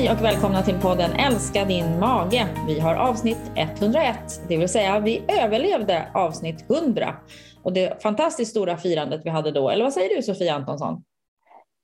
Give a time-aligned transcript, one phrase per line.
[0.00, 2.46] Hej och välkomna till podden Älska din mage.
[2.66, 4.16] Vi har avsnitt 101,
[4.48, 7.16] det vill säga vi överlevde avsnitt 100
[7.62, 9.70] och det fantastiskt stora firandet vi hade då.
[9.70, 11.04] Eller vad säger du Sofia Antonsson?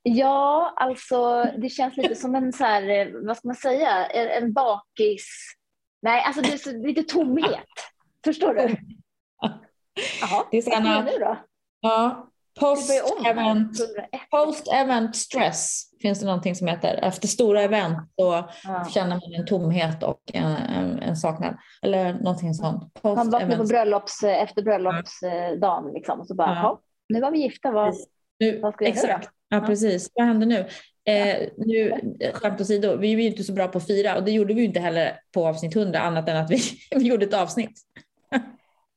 [0.03, 4.53] Ja, alltså det känns lite som en så här, eh, vad ska man säga, en,
[4.53, 5.27] bakis.
[6.01, 7.65] Nej, alltså det är så, lite tomhet.
[8.25, 8.75] Förstår du?
[10.21, 11.37] Jaha, det är såna, nu då?
[11.79, 12.29] Ja,
[12.59, 13.77] Post-event
[14.31, 16.99] post stress finns det någonting som heter.
[17.03, 18.87] Efter stora event så ja.
[18.93, 21.57] känner man en tomhet och en, en, en saknad.
[21.81, 22.93] Eller någonting sånt.
[22.93, 26.81] Post man vaknar på bröllops, efter bröllopsdagen liksom, och så bara, ja.
[27.09, 27.95] nu var vi gifta, vad,
[28.39, 29.07] nu, vad ska vi exakt.
[29.07, 29.21] göra?
[29.49, 30.11] Ja, precis.
[30.13, 30.65] Vad händer nu?
[31.07, 32.01] Eh, nu,
[32.33, 34.63] skämt åsido, vi är ju inte så bra på att fira och det gjorde vi
[34.63, 36.59] inte heller på avsnitt 100 annat än att vi,
[36.95, 37.79] vi gjorde ett avsnitt.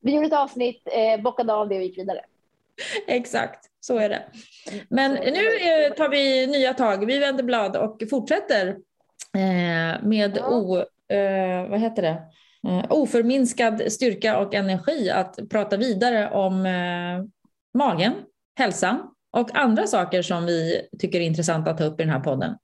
[0.01, 2.20] vi gjorde ett avsnitt, eh, bockade av det och gick vidare.
[3.06, 4.22] Exakt, så är det.
[4.88, 7.06] Men nu eh, tar vi nya tag.
[7.06, 8.68] Vi vänder blad och fortsätter
[9.34, 10.76] eh, med o,
[11.14, 12.22] eh, vad heter det?
[12.88, 16.62] oförminskad styrka och energi att prata vidare om
[17.78, 18.12] magen,
[18.59, 22.20] hälsan och andra saker som vi tycker är intressanta att ta upp i den här
[22.20, 22.56] podden.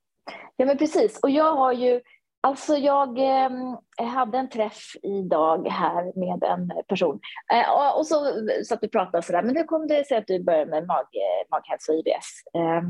[0.57, 2.01] Ja men precis och jag har ju
[2.47, 7.21] Alltså jag eh, hade en träff idag här med en person
[7.53, 8.17] eh, och, så
[8.65, 11.07] satt vi och pratade sådär, men hur kom det sig att du började med mag,
[11.51, 12.43] maghälsa och IBS?
[12.55, 12.83] Eh,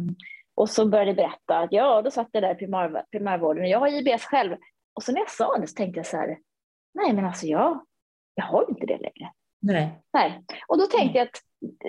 [0.55, 3.69] och så började jag berätta att ja, då satt jag där i primär, primärvården och
[3.69, 4.57] jag har IBS själv.
[4.95, 6.39] Och så när jag sa det så tänkte jag så här,
[6.95, 7.85] nej men alltså jag,
[8.35, 9.33] jag har ju inte det längre.
[9.63, 10.03] Nej.
[10.13, 10.45] nej.
[10.69, 11.41] Och då tänkte jag att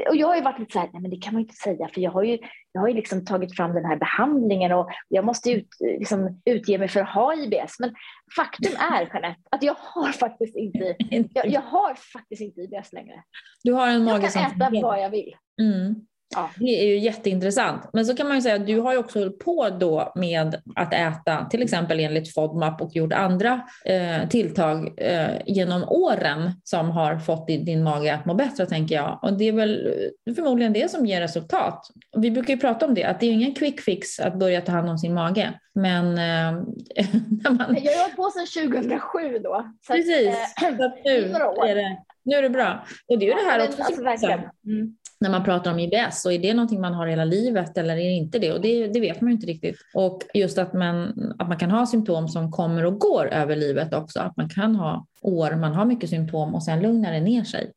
[0.10, 1.88] och jag har ju varit lite så här, nej men det kan man inte säga
[1.88, 2.40] för jag har ju,
[2.72, 6.78] jag har ju liksom tagit fram den här behandlingen och jag måste ut, liksom, utge
[6.78, 7.80] mig för att ha IBS.
[7.80, 7.94] Men
[8.36, 10.96] faktum är Jeanette att jag har faktiskt inte,
[11.34, 13.24] jag, jag har faktiskt inte IBS längre.
[13.64, 15.36] Du har en mage jag kan äta vad jag vill.
[15.62, 15.96] Mm.
[16.36, 16.50] Ja.
[16.56, 17.90] Det är ju jätteintressant.
[17.94, 20.62] Men så kan man ju säga att du har ju också hållit på då med
[20.76, 26.90] att äta, till exempel enligt FODMAP och gjort andra eh, tilltag eh, genom åren som
[26.90, 29.20] har fått din, mage att må bättre tänker jag.
[29.22, 29.94] Och det är väl
[30.36, 31.88] förmodligen det som ger resultat.
[32.18, 34.72] Vi brukar ju prata om det, att det är ingen quick fix att börja ta
[34.72, 35.54] hand om sin mage.
[35.76, 36.52] Men eh,
[37.52, 37.78] man...
[37.84, 39.74] Jag har hållit på sedan 2007 då.
[39.88, 41.34] Så Precis, att, äh, så nu,
[41.72, 42.86] är det, nu är det bra.
[43.08, 43.84] Och det är ju det här också.
[43.84, 44.28] Alltså,
[44.66, 47.94] mm när man pratar om IBS och är det någonting man har hela livet eller
[47.94, 48.54] är det inte det?
[48.54, 49.76] Och det, det vet man ju inte riktigt.
[49.94, 53.94] Och just att man, att man kan ha symptom som kommer och går över livet
[53.94, 54.20] också.
[54.20, 57.72] Att man kan ha år man har mycket symptom och sen lugnar det ner sig.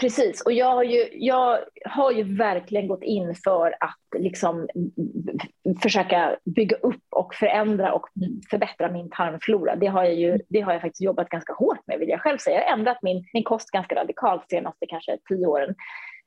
[0.00, 4.68] Precis, och jag har, ju, jag har ju verkligen gått in för att liksom
[5.82, 8.06] försöka bygga upp och förändra och
[8.50, 9.76] förbättra min tarmflora.
[9.76, 12.38] Det har jag, ju, det har jag faktiskt jobbat ganska hårt med vill jag själv
[12.38, 12.60] säga.
[12.60, 15.74] Jag har ändrat min, min kost ganska radikalt de senaste kanske tio åren.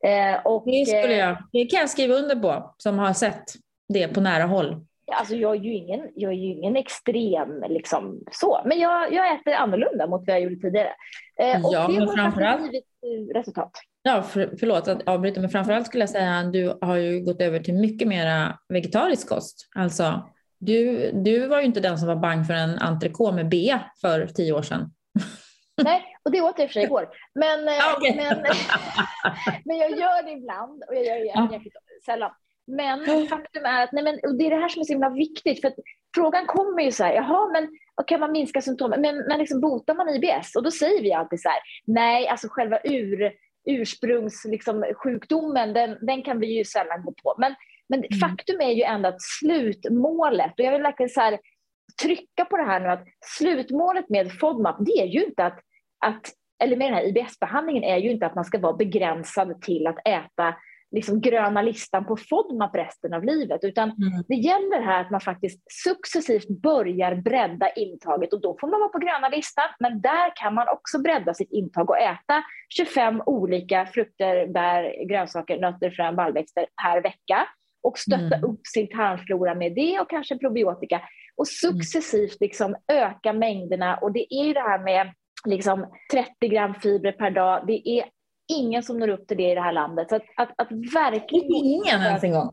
[0.06, 3.44] Eh, och, det, skulle jag, det kan jag skriva under på, som har sett
[3.94, 4.86] det på nära håll.
[5.12, 9.54] Alltså jag är ju ingen, jag är ingen extrem liksom så, men jag, jag äter
[9.54, 10.90] annorlunda mot vad jag gjorde tidigare.
[11.40, 13.72] Eh, och ja, det har framförallt, givit eh, resultat.
[14.04, 17.42] Ja, för, förlåt att avbryta, men framförallt skulle jag säga att du har ju gått
[17.42, 19.70] över till mycket mera vegetarisk kost.
[19.76, 23.80] Alltså, du, du var ju inte den som var bang för en entrecote med B
[24.02, 24.92] för tio år sedan.
[25.84, 27.10] Nej, och det åt jag i för sig igår.
[27.36, 28.16] Men, eh, okay.
[28.16, 28.38] men,
[29.66, 31.74] men jag gör det ibland och jag gör det jäkligt
[32.06, 32.32] sällan.
[32.68, 35.10] Men faktum är att nej men, och det är det här som är så himla
[35.10, 35.62] viktigt.
[35.62, 35.74] För
[36.16, 37.70] frågan kommer ju så här, jaha, men
[38.08, 39.02] kan man minska symptomen?
[39.02, 40.56] Men, men liksom, botar man IBS?
[40.56, 43.32] Och då säger vi alltid så här, nej, alltså själva ur,
[43.66, 47.36] ursprungssjukdomen, liksom, den, den kan vi ju sällan gå på.
[47.38, 47.56] Men,
[47.90, 48.20] men mm.
[48.20, 51.40] faktum är ju ändå att slutmålet, och jag vill verkligen så här,
[52.02, 53.08] trycka på det här nu att
[53.38, 55.60] slutmålet med FODMAP, det är ju inte att,
[56.06, 59.88] att eller med den här IBS-behandlingen är ju inte att man ska vara begränsad till
[59.88, 60.56] att äta
[60.94, 64.24] liksom gröna listan på FODMAP resten av livet, utan mm.
[64.28, 68.90] det gäller här att man faktiskt successivt börjar bredda intaget och då får man vara
[68.90, 73.86] på gröna listan, men där kan man också bredda sitt intag och äta 25 olika
[73.86, 77.48] frukter, bär, grönsaker, nötter, frön, baljväxter per vecka
[77.84, 78.44] och stötta mm.
[78.44, 81.02] upp sin tarmflora med det och kanske probiotika
[81.36, 83.98] och successivt liksom öka mängderna.
[83.98, 85.14] Och det är ju det här med
[85.46, 87.64] liksom 30 gram fibrer per dag.
[87.68, 88.06] Det är
[88.48, 90.10] ingen som når upp till det i det här landet.
[90.10, 91.52] Så att, att, att verkligen...
[91.54, 92.52] Ingen ens en gång.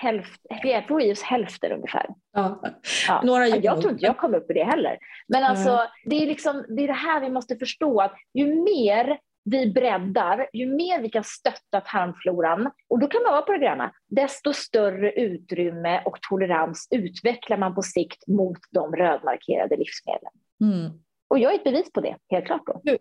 [0.00, 2.06] Hälft, jag får i oss hälften ungefär.
[2.32, 2.62] Ja.
[3.08, 3.22] Ja.
[3.24, 4.98] Några jag tror inte jag kom upp i det heller.
[5.28, 5.86] Men alltså, mm.
[6.04, 10.48] det, är liksom, det är det här vi måste förstå, att ju mer vi breddar,
[10.52, 14.52] ju mer vi kan stötta tarmfloran, och då kan man vara på det gröna, desto
[14.52, 20.32] större utrymme och tolerans utvecklar man på sikt mot de rödmarkerade livsmedlen.
[20.60, 20.90] Mm.
[21.32, 22.62] Och jag är ett bevis på det, helt klart.
[22.66, 22.80] Då.
[22.82, 22.98] Du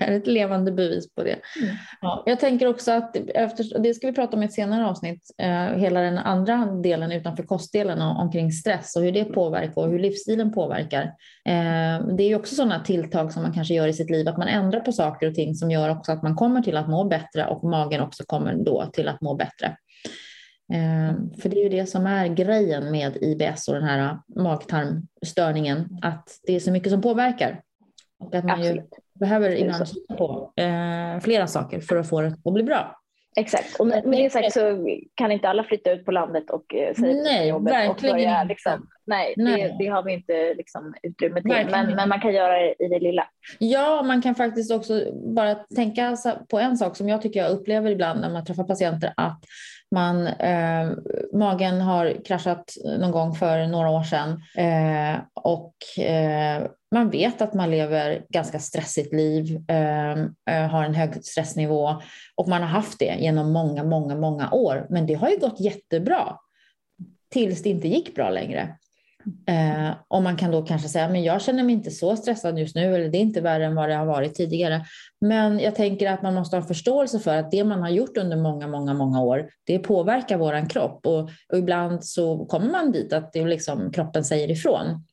[0.00, 1.38] är ett levande bevis på det.
[1.62, 1.76] Mm.
[2.00, 5.22] Ja, jag tänker också att, efter, det ska vi prata om i ett senare avsnitt,
[5.38, 9.98] eh, hela den andra delen utanför kostdelen omkring stress och hur det påverkar och hur
[9.98, 11.02] livsstilen påverkar.
[11.48, 14.48] Eh, det är också sådana tilltag som man kanske gör i sitt liv, att man
[14.48, 17.46] ändrar på saker och ting som gör också att man kommer till att må bättre
[17.46, 19.76] och magen också kommer då till att må bättre.
[20.72, 25.98] Ehm, för det är ju det som är grejen med IBS och den här magtarmstörningen,
[26.02, 27.62] att det är så mycket som påverkar.
[28.18, 28.82] Och att man ju
[29.14, 32.99] behöver ibland kika på eh, flera saker för att få det att bli bra.
[33.36, 36.94] Exakt, och med det sagt så kan inte alla flytta ut på landet och eh,
[36.94, 39.62] säga nej, jobbet verkligen och börja, liksom, nej, nej.
[39.62, 42.88] Det, det, har vi inte liksom, utrymme till, men, men, man kan göra det i
[42.88, 43.24] det lilla.
[43.58, 45.04] Ja, man kan faktiskt också
[45.34, 46.16] bara tänka
[46.48, 49.44] på en sak som jag tycker jag upplever ibland när man träffar patienter, att
[49.94, 50.90] man, eh,
[51.32, 57.54] magen har kraschat någon gång för några år sedan eh, och eh, man vet att
[57.54, 62.00] man lever ganska stressigt liv, ehm, eh, har en hög stressnivå
[62.36, 64.86] och man har haft det genom många, många, många år.
[64.90, 66.36] Men det har ju gått jättebra
[67.32, 68.76] tills det inte gick bra längre.
[69.46, 72.74] Eh, och man kan då kanske säga, men jag känner mig inte så stressad just
[72.74, 74.84] nu, eller det är inte värre än vad det har varit tidigare.
[75.20, 78.36] Men jag tänker att man måste ha förståelse för att det man har gjort under
[78.36, 81.06] många, många, många år, det påverkar våran kropp.
[81.06, 85.04] Och, och ibland så kommer man dit att det liksom, kroppen säger ifrån.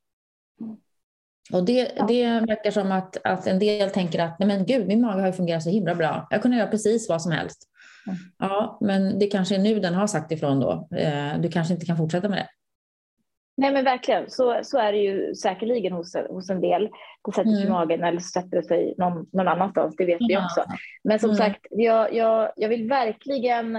[1.54, 2.06] Och det, ja.
[2.06, 5.32] det verkar som att, att en del tänker att nej men gud, min mage har
[5.32, 6.28] fungerat så himla bra.
[6.30, 7.70] Jag kunde göra precis vad som helst.
[8.08, 8.20] Mm.
[8.38, 10.88] Ja, men det kanske är nu den har sagt ifrån då.
[10.98, 12.48] Eh, du kanske inte kan fortsätta med det.
[13.58, 16.90] Nej men verkligen, så, så är det ju säkerligen hos, hos en del.
[17.26, 17.68] Det sätter sig mm.
[17.68, 20.64] i magen eller sätter sig någon, någon annanstans, det vet vi också.
[21.04, 21.38] Men som mm.
[21.38, 23.76] sagt, jag, jag, jag vill verkligen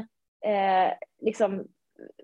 [0.47, 1.65] eh, liksom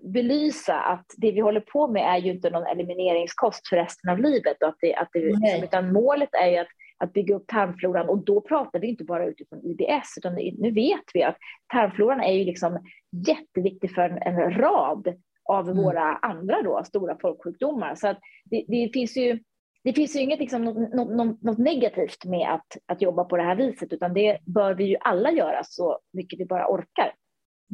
[0.01, 4.19] belysa att det vi håller på med är ju inte någon elimineringskost för resten av
[4.19, 4.61] livet.
[4.61, 6.67] Och att det, att det, liksom, utan målet är ju att,
[6.97, 11.03] att bygga upp tarmfloran och då pratar vi inte bara utifrån IBS utan nu vet
[11.13, 11.37] vi att
[11.73, 12.79] tarmfloran är ju liksom
[13.27, 15.15] jätteviktig för en, en rad
[15.49, 15.83] av mm.
[15.83, 17.95] våra andra då, stora folksjukdomar.
[17.95, 19.39] Så att det, det finns ju
[19.83, 23.43] det finns ju inget liksom, något, något, något, negativt med att, att jobba på det
[23.43, 27.13] här viset, utan det bör vi ju alla göra så mycket vi bara orkar.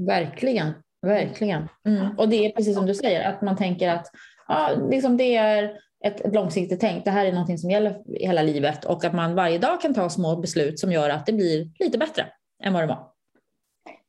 [0.08, 1.68] Verkligen, verkligen.
[1.88, 2.18] Mm.
[2.18, 4.08] Och det är precis som du säger, att man tänker att
[4.48, 5.64] ja, liksom det är
[6.04, 7.06] ett, ett långsiktigt tänk.
[7.06, 10.10] Det här är någonting som gäller hela livet och att man varje dag kan ta
[10.10, 12.26] små beslut som gör att det blir lite bättre
[12.64, 13.12] än vad det var.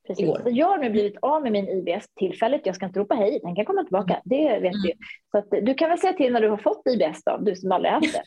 [0.07, 0.25] Precis.
[0.25, 0.43] Igår.
[0.47, 2.67] Jag har nu blivit av med min IBS tillfälligt.
[2.67, 4.15] Jag ska inte ropa hej, den kan komma tillbaka.
[4.15, 4.23] Mm.
[4.25, 4.83] Det vet mm.
[4.83, 4.93] du.
[5.31, 7.73] Så att, du kan väl säga till när du har fått IBS då, du som
[7.73, 8.23] aldrig haft det.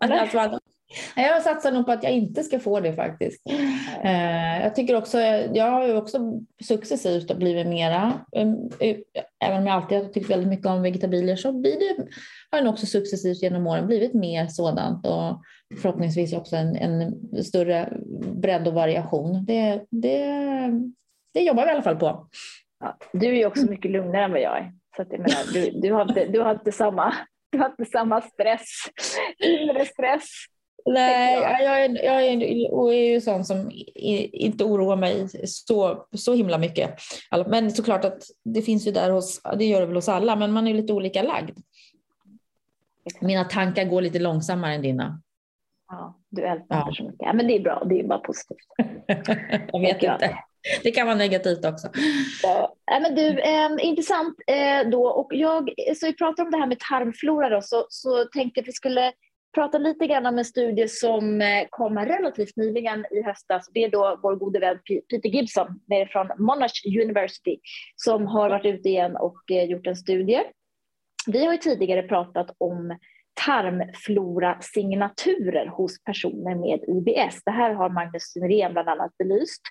[1.16, 3.42] jag satsar nog på att jag inte ska få det faktiskt.
[4.04, 5.20] Eh, jag tycker också,
[5.54, 6.18] jag har ju också
[6.64, 8.48] successivt blivit mera, eh,
[9.44, 12.06] även om jag alltid har tyckt väldigt mycket om vegetabilier så blir det,
[12.50, 15.42] har den också successivt genom åren blivit mer sådant och
[15.82, 17.14] förhoppningsvis också en, en
[17.44, 17.92] större
[18.34, 19.44] bredd och variation.
[19.44, 20.26] Det, det,
[21.34, 22.28] det jobbar vi i alla fall på.
[22.80, 24.72] Ja, du är ju också mycket lugnare än vad jag är.
[24.96, 27.14] Så att jag menar, du, du, har inte, du, har inte samma,
[27.52, 28.68] du har inte samma stress,
[29.38, 30.24] inre stress.
[30.84, 32.42] Nej, jag, jag, är, jag är,
[32.92, 36.94] är ju sån som inte oroar mig så, så himla mycket.
[37.46, 40.52] Men såklart att det finns ju där hos, det gör det väl hos alla, men
[40.52, 41.58] man är lite olika lagd.
[43.20, 45.22] Mina tankar går lite långsammare än dina.
[45.88, 46.92] Ja, du älskar ja.
[46.94, 47.20] så mycket.
[47.20, 48.58] Ja, men det är bra, det är bara positivt.
[49.72, 50.38] jag vet inte.
[50.82, 51.88] Det kan vara negativt också.
[52.42, 55.08] Ja, men du, eh, intressant eh, då.
[55.08, 58.62] Och jag, så vi pratar om det här med tarmflora då, så, så tänkte jag
[58.62, 59.12] att vi skulle
[59.58, 63.70] prata lite grann om en studie som eh, kom relativt nyligen i höstas.
[63.74, 64.78] Det är då vår gode vän
[65.10, 65.80] Peter Gibson
[66.12, 67.58] från Monash University
[67.96, 70.42] som har varit ute igen och eh, gjort en studie.
[71.26, 72.98] Vi har ju tidigare pratat om
[73.46, 77.44] tarmflora-signaturer hos personer med IBS.
[77.44, 79.62] Det här har Magnus Synrén bland annat belyst.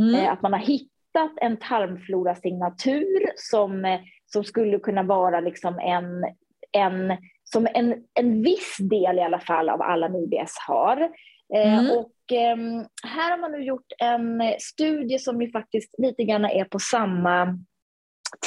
[0.00, 0.14] Mm.
[0.14, 6.24] Eh, att man har hittat en tarmflora-signatur som, som skulle kunna vara liksom en,
[6.72, 7.16] en
[7.52, 11.10] som en, en viss del i alla fall av alla IBS har.
[11.54, 11.98] Eh, mm.
[11.98, 12.56] och eh,
[13.02, 17.58] här har man nu gjort en studie som ju faktiskt lite grann är på samma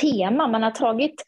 [0.01, 0.48] tema.
[0.48, 1.24] Man har tagit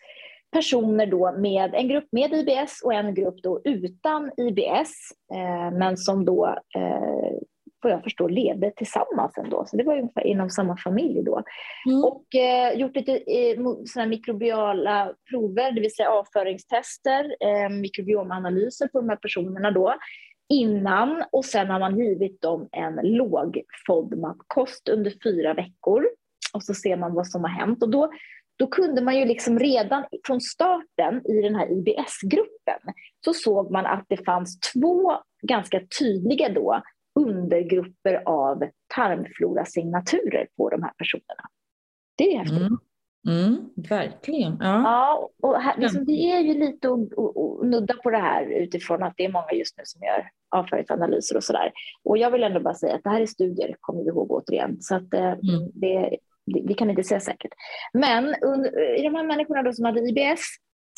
[0.54, 4.94] personer då med en grupp med IBS och en grupp då utan IBS,
[5.34, 7.38] eh, men som då eh,
[7.84, 9.66] vad jag förstår levde tillsammans ändå.
[9.68, 11.44] Så det var ungefär inom samma familj då.
[11.90, 12.04] Mm.
[12.04, 19.00] Och eh, gjort lite eh, såna mikrobiala prover, det vill säga avföringstester, eh, mikrobiomanalyser på
[19.00, 19.96] de här personerna då
[20.50, 26.06] innan och sen har man givit dem en låg FODMAP-kost under fyra veckor.
[26.54, 27.84] och så ser man vad som har hänt.
[27.84, 28.12] Och då,
[28.60, 32.80] då kunde man ju liksom redan från starten i den här IBS-gruppen
[33.26, 36.82] så såg man att det fanns två ganska tydliga då
[37.20, 38.64] undergrupper av
[38.96, 41.50] tarmflorasignaturer på de här personerna.
[42.18, 42.58] Det är häftigt.
[42.58, 42.78] Mm.
[43.28, 44.58] Mm, verkligen.
[44.60, 48.18] Ja, ja och här, liksom, vi är ju lite och, och, och, nudda på det
[48.18, 51.72] här utifrån att det är många just nu som gör avföringsanalyser och sådär.
[52.04, 54.78] Och jag vill ändå bara säga att det här är studier, kommer vi ihåg återigen.
[54.82, 55.72] Så att eh, mm.
[55.74, 57.52] det, vi kan inte säga säkert.
[57.94, 58.26] Men
[58.98, 60.42] i de här människorna då som hade IBS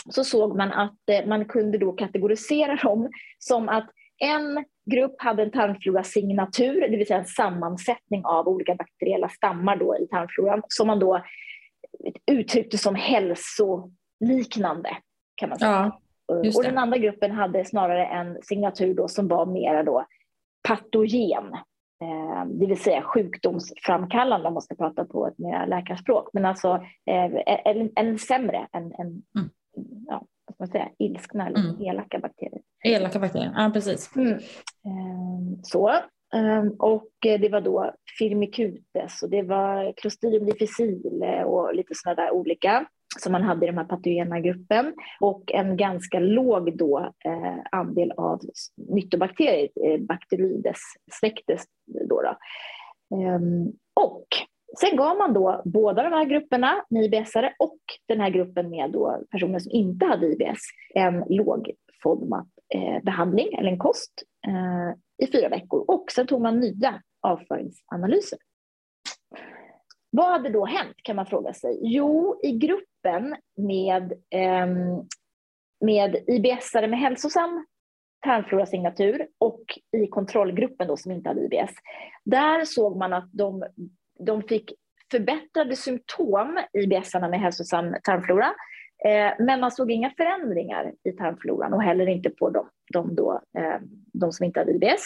[0.10, 5.44] så såg man att eh, man kunde då kategorisera dem som att en grupp hade
[5.44, 10.88] en tarmflora-signatur, det vill säga en sammansättning av olika bakteriella stammar då i tarmfloran som
[10.88, 11.24] man då
[12.32, 14.98] uttryckte som hälsoliknande
[15.36, 15.72] kan man säga.
[15.72, 20.06] Ja, och den andra gruppen hade snarare en signatur då som var mera då
[20.68, 21.54] patogen,
[22.02, 26.76] eh, det vill säga sjukdomsframkallande om man ska prata på ett mer läkarspråk, men alltså
[27.06, 27.32] eh,
[27.66, 29.50] en, en sämre, en, en mm.
[30.08, 31.82] ja, ska man säga, ilskna eller mm.
[31.82, 32.62] elaka bakterier.
[32.84, 34.16] Elaka bakterier, ja precis.
[34.16, 34.34] Mm.
[34.34, 35.92] Eh, så.
[36.36, 42.32] Um, och det var då firmicutes och det var Clostridium difficile och lite sådana där
[42.32, 42.88] olika
[43.20, 48.12] som man hade i den här patogena gruppen och en ganska låg då, eh, andel
[48.12, 48.42] av
[48.76, 50.80] nyttobakterier, eh, Bacteroides
[51.12, 51.64] släktes.
[51.86, 52.38] Då, då.
[53.18, 54.28] Um, och
[54.80, 58.92] sen gav man då båda de här grupperna med IBS-are och den här gruppen med
[58.92, 60.62] då personer som inte hade IBS
[60.96, 61.72] en låg
[62.04, 68.40] FODMAP-behandling eh, eller en kost eh, i fyra veckor och sen tog man nya avföringsanalyser.
[70.10, 71.80] Vad hade då hänt kan man fråga sig?
[71.82, 74.68] Jo, i gruppen med, eh,
[75.86, 77.66] med IBS-are med hälsosam
[78.26, 81.76] tarmflorasignatur och i kontrollgruppen då som inte hade IBS,
[82.24, 83.66] där såg man att de,
[84.20, 84.74] de fick
[85.12, 88.54] förbättrade symptom, IBS-arna med hälsosam tarmflora,
[89.06, 93.42] eh, men man såg inga förändringar i tarmfloran och heller inte på de, de, då,
[93.58, 93.80] eh,
[94.14, 95.06] de som inte hade IBS.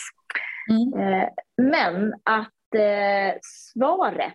[0.69, 0.99] Mm.
[0.99, 2.53] Eh, men att
[3.41, 4.33] svaret,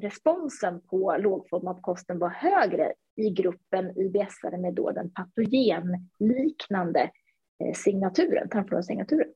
[0.00, 7.10] responsen på lågfodmatkosten var högre i gruppen IBS-are med då den patogenliknande
[7.74, 9.28] signaturen, tarmflorasignaturen.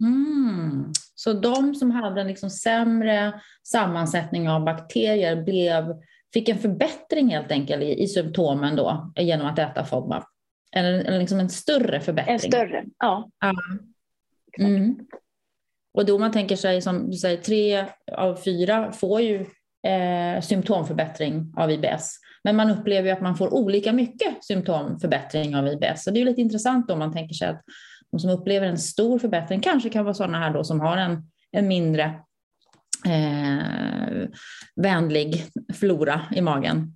[0.00, 0.92] Mm.
[1.14, 5.94] Så de som hade en liksom sämre sammansättning av bakterier blev,
[6.32, 10.24] fick en förbättring helt enkelt i, i symptomen då genom att äta FODMAP?
[10.76, 12.34] Eller, eller liksom en större förbättring?
[12.34, 13.30] En större, ja.
[13.40, 13.54] ja.
[14.58, 14.96] Mm.
[15.94, 19.46] Och då man tänker sig som du säger, tre av fyra får ju
[19.86, 22.18] eh, symptomförbättring av IBS.
[22.44, 26.04] Men man upplever ju att man får olika mycket symptomförbättring av IBS.
[26.04, 27.62] Så det är lite intressant om man tänker sig att
[28.10, 31.22] de som upplever en stor förbättring kanske kan vara sådana här då som har en,
[31.50, 32.04] en mindre
[33.06, 34.28] eh,
[34.76, 36.94] vänlig flora i magen.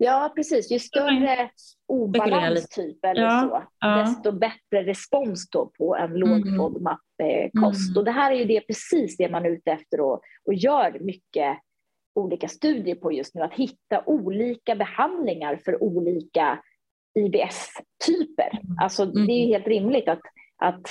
[0.00, 0.70] Ja, precis.
[0.70, 1.50] Ju större
[1.86, 3.96] obalans typ eller ja, så, ja.
[3.96, 6.58] desto bättre respons då på en låg mm.
[6.58, 7.88] FODMAP-kost.
[7.88, 7.96] Mm.
[7.96, 10.98] Och det här är ju det, precis det man är ute efter och, och gör
[11.00, 11.58] mycket
[12.14, 16.62] olika studier på just nu, att hitta olika behandlingar för olika
[17.14, 18.50] IBS-typer.
[18.52, 18.76] Mm.
[18.80, 19.48] Alltså, det är mm.
[19.48, 20.22] helt rimligt att,
[20.62, 20.82] att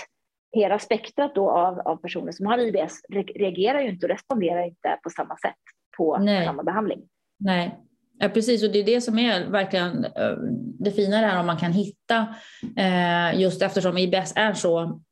[0.52, 3.02] hela spektrat då av, av personer som har IBS
[3.36, 5.56] reagerar ju inte och responderar inte på samma sätt
[5.98, 6.46] på Nej.
[6.46, 7.02] samma behandling.
[7.40, 7.88] Nej,
[8.20, 10.38] Ja, precis, och det är det som är verkligen eh,
[10.80, 12.36] det fina där om man kan hitta,
[12.78, 15.04] eh, just eftersom IBS är så, mm,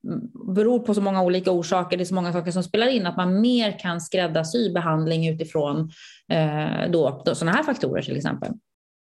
[0.56, 3.18] beror på så många olika orsaker, det är så många saker som spelar in, att
[3.18, 5.92] man mer kan skräddarsy behandling utifrån
[6.32, 8.52] eh, då, då, sådana här faktorer till exempel.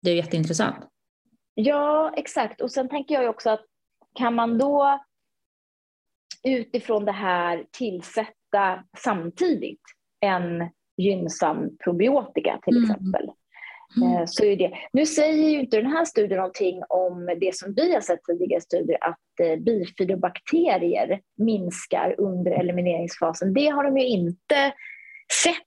[0.01, 0.75] Det är jätteintressant.
[1.59, 2.61] Ja, exakt.
[2.61, 3.65] Och sen tänker jag också att
[4.13, 4.99] kan man då
[6.43, 9.81] utifrån det här tillsätta samtidigt
[10.19, 12.91] en gynnsam probiotika till mm.
[12.91, 13.31] exempel.
[13.97, 14.17] Mm.
[14.17, 14.71] Eh, så är det.
[14.93, 18.61] Nu säger ju inte den här studien någonting om det som vi har sett tidigare
[18.61, 23.53] studier, att eh, bifidobakterier minskar under elimineringsfasen.
[23.53, 24.73] Det har de ju inte
[25.43, 25.66] sett,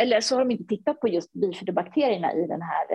[0.00, 2.86] eller så har de inte tittat på just bifidobakterierna i den här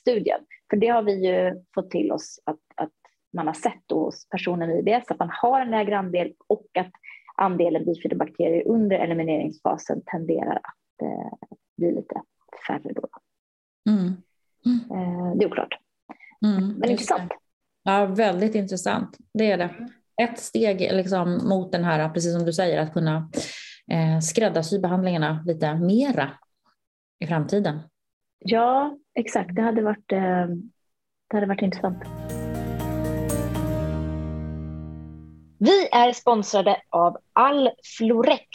[0.00, 0.40] studien.
[0.70, 2.90] För det har vi ju fått till oss att, att
[3.32, 6.92] man har sett hos personer med IBS, att man har en lägre andel och att
[7.36, 12.22] andelen bifidobakterier under elimineringsfasen tenderar att eh, bli lite
[12.66, 12.92] färre.
[12.92, 13.08] Då.
[13.90, 14.16] Mm.
[14.66, 15.38] Mm.
[15.38, 15.74] Det är oklart.
[16.44, 17.32] Mm, Men intressant.
[17.82, 19.16] Ja, väldigt intressant.
[19.34, 19.88] Det är det.
[20.22, 23.30] Ett steg liksom mot den här, precis som du säger, att kunna
[23.92, 26.30] eh, skräddarsy behandlingarna lite mera
[27.18, 27.80] i framtiden.
[28.38, 29.54] Ja, exakt.
[29.54, 30.46] Det hade varit, eh,
[31.30, 32.02] det hade varit intressant.
[35.58, 38.48] Vi är sponsrade av Alflorex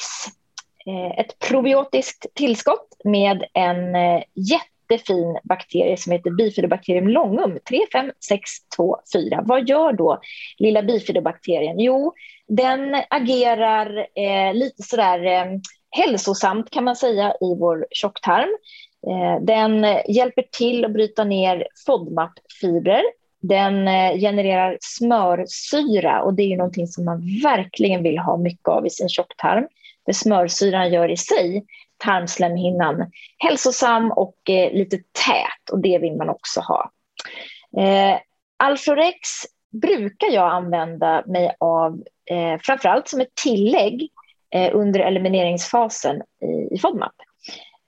[0.85, 4.23] eh, ett probiotiskt tillskott med en eh,
[4.89, 9.43] jättefin bakterie som heter bifidobakterium longum 35624.
[9.45, 10.19] Vad gör då
[10.57, 11.79] lilla bifidobakterien?
[11.79, 12.13] Jo,
[12.47, 15.45] den agerar eh, lite sådär eh,
[15.89, 18.57] hälsosamt kan man säga i vår tjocktarm.
[19.07, 23.03] Eh, den hjälper till att bryta ner FODMAP-fibrer.
[23.41, 28.67] Den eh, genererar smörsyra och det är ju någonting som man verkligen vill ha mycket
[28.67, 29.67] av i sin tjocktarm.
[30.05, 31.65] Det smörsyran gör i sig
[31.97, 36.91] tarmslemhinnan hälsosam och eh, lite tät och det vill man också ha.
[37.77, 38.19] Eh,
[38.57, 39.19] Alflorex
[39.81, 44.09] brukar jag använda mig av eh, framförallt som ett tillägg
[44.55, 47.13] eh, under elimineringsfasen i, i FODMAP.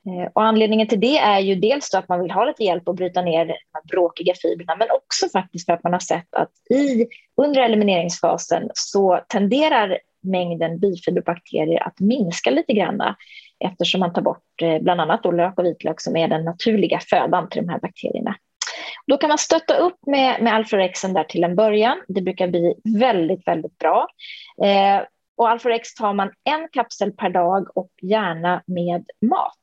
[0.08, 2.96] Eh, och anledningen till det är ju dels att man vill ha lite hjälp att
[2.96, 3.56] bryta ner de
[3.92, 9.20] bråkiga fibrerna men också faktiskt för att man har sett att i, under elimineringsfasen så
[9.28, 13.02] tenderar mängden bifiberbakterier att minska lite grann
[13.60, 17.00] eftersom man tar bort eh, bland annat då lök och vitlök som är den naturliga
[17.00, 18.36] födan till de här bakterierna.
[19.08, 21.98] Då kan man stötta upp med, med Alforexen där till en början.
[22.08, 24.08] Det brukar bli väldigt, väldigt bra.
[24.64, 25.04] Eh,
[25.38, 29.56] och Alforex tar man en kapsel per dag och gärna med mat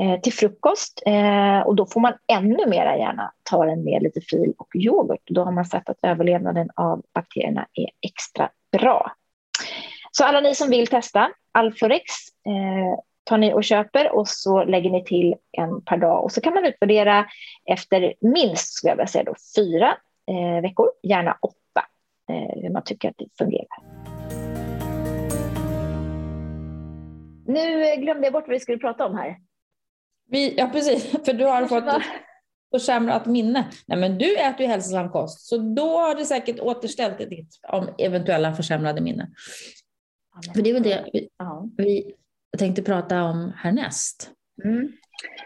[0.00, 1.02] eh, till frukost.
[1.06, 5.22] Eh, och då får man ännu mer gärna ta den med lite fil och yoghurt.
[5.30, 9.12] Då har man sett att överlevnaden av bakterierna är extra bra.
[10.14, 12.04] Så alla ni som vill testa Alforex
[12.46, 16.40] eh, tar ni och köper och så lägger ni till en per dag och så
[16.40, 17.26] kan man utvärdera
[17.64, 19.96] efter minst jag vilja säga då, fyra
[20.30, 21.86] eh, veckor, gärna åtta,
[22.30, 23.78] eh, hur man tycker att det fungerar.
[27.46, 29.36] Nu glömde jag bort vad vi skulle prata om här.
[30.28, 32.02] Vi, ja, precis, för du har fått
[32.74, 33.68] försämrat minne.
[33.86, 37.94] Nej, men du äter ju hälsosam kost, så då har det säkert återställt ditt om
[37.98, 39.28] eventuella försämrade minne.
[40.54, 41.68] För det är väl det vi, ja.
[41.76, 42.14] vi
[42.58, 44.30] tänkte prata om härnäst.
[44.64, 44.92] Mm.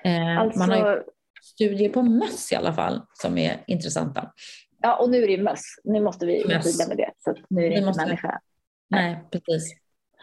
[0.05, 1.03] Eh, alltså, man har ju
[1.43, 4.33] studier på möss i alla fall som är intressanta.
[4.83, 5.65] Ja, och nu är det möss.
[5.85, 7.11] Nu måste vi tydliga med det.
[7.19, 8.41] Så nu är det, inte människa.
[8.91, 9.73] Nej, precis.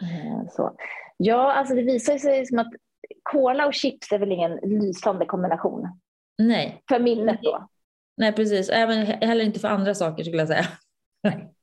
[0.02, 0.76] Eh, så.
[1.16, 2.72] Ja, alltså det visar sig som att
[3.22, 6.00] cola och chips är väl ingen lysande kombination.
[6.38, 6.82] Nej.
[6.88, 7.68] För minnet då.
[8.16, 8.68] Nej, precis.
[8.68, 10.66] Även heller inte för andra saker skulle jag säga.
[11.22, 11.53] Nej.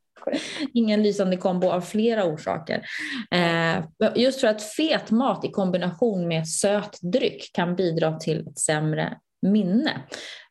[0.73, 2.85] Ingen lysande kombo av flera orsaker.
[3.31, 3.83] Eh,
[4.15, 9.17] just för att fet mat i kombination med söt dryck kan bidra till ett sämre
[9.41, 10.01] minne.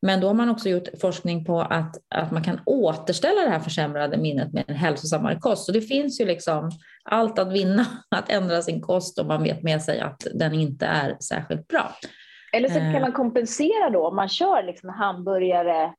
[0.03, 3.61] Men då har man också gjort forskning på att, att man kan återställa det här
[3.61, 5.67] försämrade minnet med en hälsosammare kost.
[5.67, 6.71] Så det finns ju liksom
[7.05, 10.87] allt att vinna att ändra sin kost om man vet med sig att den inte
[10.87, 11.95] är särskilt bra.
[12.53, 13.01] Eller så kan eh.
[13.01, 15.93] man kompensera då om man kör liksom hamburgare,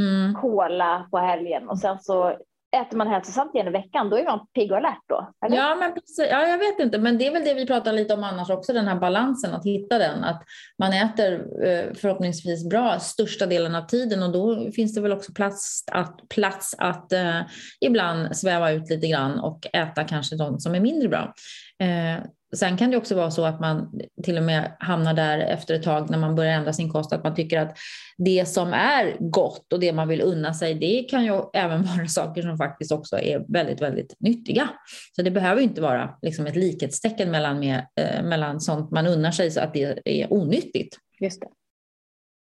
[0.00, 0.34] mm.
[0.34, 2.36] cola på helgen och sen så
[2.76, 5.32] äter man hälsosamt igen i veckan, då är man pigg och alert då?
[5.46, 5.56] Eller?
[5.56, 6.26] Ja, men precis.
[6.30, 8.72] Ja, jag vet inte, men det är väl det vi pratar lite om annars också,
[8.72, 10.24] den här balansen, att hitta den.
[10.24, 10.42] Att
[10.78, 11.32] man äter
[11.66, 16.28] eh, förhoppningsvis bra största delen av tiden och då finns det väl också plats att,
[16.28, 17.40] plats att eh,
[17.80, 21.34] ibland sväva ut lite grann och äta kanske de som är mindre bra.
[21.78, 22.24] Eh,
[22.56, 25.82] Sen kan det också vara så att man till och med hamnar där efter ett
[25.82, 27.78] tag när man börjar ändra sin kost, att man tycker att
[28.18, 32.06] det som är gott och det man vill unna sig, det kan ju även vara
[32.06, 34.68] saker som faktiskt också är väldigt, väldigt nyttiga.
[35.16, 39.30] Så det behöver inte vara liksom ett likhetstecken mellan, med, eh, mellan sånt man unnar
[39.30, 40.96] sig så att det är onyttigt.
[41.20, 41.48] Just det.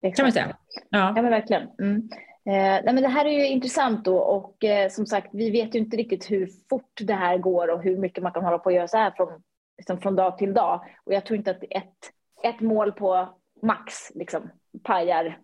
[0.07, 0.17] Exakt.
[0.17, 0.57] Kan man säga.
[0.89, 1.63] Ja, ja men verkligen.
[1.81, 2.09] Mm.
[2.49, 5.75] Eh, nej, men det här är ju intressant då och eh, som sagt, vi vet
[5.75, 8.69] ju inte riktigt hur fort det här går och hur mycket man kan hålla på
[8.69, 9.41] att göra så här från
[9.77, 10.85] liksom från dag till dag.
[11.05, 12.11] Och jag tror inte att ett,
[12.43, 14.49] ett mål på max liksom,
[14.83, 15.39] pajar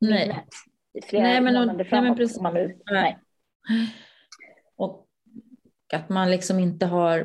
[0.00, 0.44] nej.
[1.04, 2.02] flera nej, men, månader framåt.
[2.02, 2.40] Nej, men precis.
[2.40, 3.18] Man nu, nej.
[4.76, 5.06] Och
[5.92, 7.18] att man liksom inte har...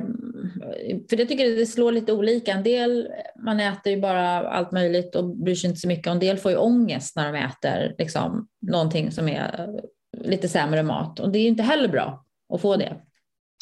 [1.10, 2.52] För jag tycker det slår lite olika.
[2.52, 6.08] En del man äter ju bara allt möjligt och bryr sig inte så mycket.
[6.08, 9.70] En del får ju ångest när de äter liksom, någonting som är
[10.18, 11.20] lite sämre mat.
[11.20, 12.96] Och det är ju inte heller bra att få det.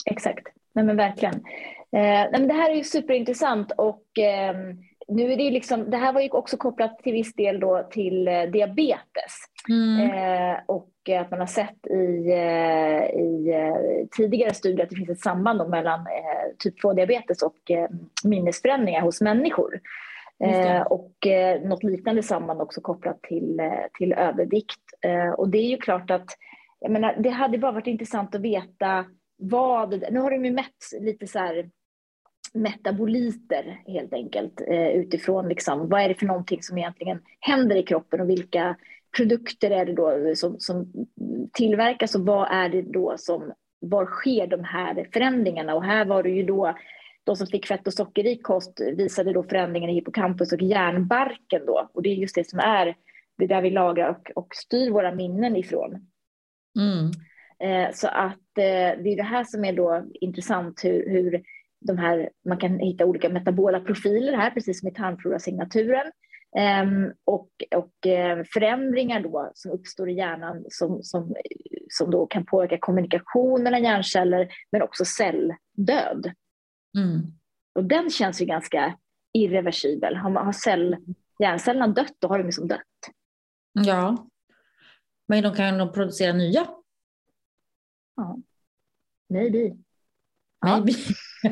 [0.06, 0.48] Exakt.
[0.74, 1.44] Nej men verkligen.
[1.92, 4.56] Eh, men det här är ju superintressant och eh,
[5.10, 7.88] nu är det ju liksom, det här var ju också kopplat till viss del då
[7.92, 9.34] till eh, diabetes.
[9.70, 10.12] Mm.
[10.12, 15.10] Eh, och att man har sett i, eh, i eh, tidigare studier att det finns
[15.10, 16.06] ett samband mellan
[16.58, 17.58] typ 2-diabetes och
[18.24, 19.80] minnesförändringar hos människor.
[20.90, 21.12] och
[21.64, 23.62] något liknande samband också kopplat till,
[23.98, 24.82] till övervikt.
[25.38, 26.28] och det är ju klart att
[26.80, 29.06] jag menar, det hade bara varit intressant att veta
[29.38, 31.70] vad, nu har de ju mätt lite så här
[32.54, 37.84] metaboliter helt enkelt eh, utifrån liksom, vad är det för någonting som egentligen händer i
[37.84, 38.76] kroppen och vilka
[39.18, 40.92] produkter är det då som, som
[41.54, 45.76] tillverkas och vad är det då som, var sker de här förändringarna?
[45.76, 46.76] Och här var det ju då
[47.24, 51.90] de som fick fett och sockerrik kost visade då förändringar i hippocampus och hjärnbarken då.
[51.94, 52.96] Och det är just det som är
[53.38, 56.08] det där vi lagrar och, och styr våra minnen ifrån.
[56.80, 57.12] Mm.
[57.64, 61.44] Eh, så att eh, det är det här som är då intressant hur, hur
[61.80, 66.12] de här, man kan hitta olika metabola profiler här, precis som i tarmflorasignaturen.
[66.84, 71.36] Um, och, och uh, förändringar då som uppstår i hjärnan som, som,
[71.88, 76.34] som då kan påverka kommunikation mellan hjärnceller men också celldöd.
[76.98, 77.22] Mm.
[77.76, 78.98] Och den känns ju ganska
[79.34, 80.16] irreversibel.
[80.16, 80.98] Har, har cell,
[81.40, 83.10] hjärncellerna dött, då har de liksom dött.
[83.74, 84.28] Ja,
[85.28, 86.68] men de kan nog producera nya.
[88.16, 88.38] Ja,
[89.30, 89.78] maybe.
[90.62, 90.86] Ja.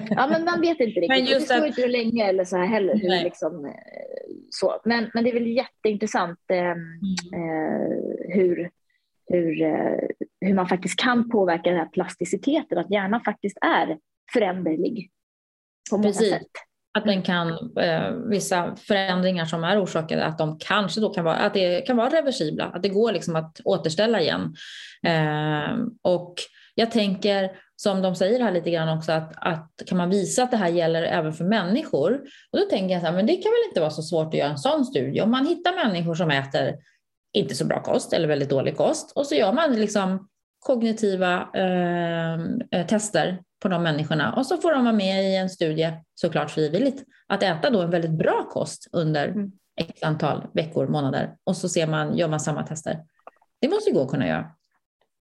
[0.10, 1.10] ja, men man vet inte riktigt.
[1.10, 2.96] Men just det står inte hur länge eller så här heller.
[2.96, 3.72] Hur liksom, eh,
[4.50, 4.82] så.
[4.86, 6.82] Men, men det är väl jätteintressant eh, mm.
[7.34, 8.70] eh, hur,
[9.28, 10.08] hur, eh,
[10.42, 13.98] hur man faktiskt kan påverka den här plasticiteten, att hjärnan faktiskt är
[14.34, 15.12] föränderlig
[15.90, 16.30] på många Precis.
[16.30, 16.52] sätt.
[16.98, 21.36] Att den kan, eh, vissa förändringar som är orsakade, att de kanske då kan vara,
[21.36, 24.56] att det kan vara reversibla, att det går liksom att återställa igen.
[25.04, 26.34] Eh, och
[26.76, 30.52] jag tänker, som de säger här lite grann också, att, att kan man visa att
[30.52, 32.14] det här gäller även för människor?
[32.52, 34.34] Och då tänker jag så här, men det kan väl inte vara så svårt att
[34.34, 35.22] göra en sån studie.
[35.22, 36.76] Om man hittar människor som äter
[37.34, 40.28] inte så bra kost eller väldigt dålig kost och så gör man liksom
[40.60, 42.34] kognitiva eh,
[42.72, 46.52] eh tester på de människorna och så får de vara med i en studie, såklart
[46.52, 49.52] frivilligt, att äta då en väldigt bra kost under mm.
[49.82, 53.00] x antal veckor, månader och så ser man, gör man samma tester.
[53.62, 54.52] Det måste gå att kunna göra.